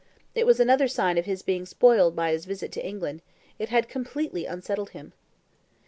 It 0.33 0.47
was 0.47 0.59
another 0.59 0.87
sign 0.87 1.19
of 1.19 1.25
his 1.25 1.43
being 1.43 1.63
spoiled 1.63 2.15
by 2.15 2.31
his 2.31 2.45
visit 2.45 2.71
to 2.71 2.83
England 2.83 3.21
it 3.59 3.69
had 3.69 3.87
completely 3.87 4.47
unsettled 4.47 4.89
him. 4.97 5.13